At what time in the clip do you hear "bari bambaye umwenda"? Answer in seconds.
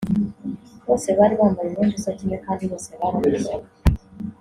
1.17-1.95